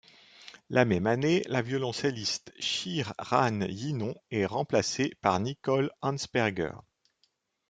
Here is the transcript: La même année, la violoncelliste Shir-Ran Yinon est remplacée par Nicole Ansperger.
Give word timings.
La 0.71 0.83
même 0.83 1.05
année, 1.05 1.43
la 1.45 1.61
violoncelliste 1.61 2.51
Shir-Ran 2.57 3.61
Yinon 3.61 4.15
est 4.31 4.47
remplacée 4.47 5.13
par 5.21 5.39
Nicole 5.39 5.91
Ansperger. 6.01 6.71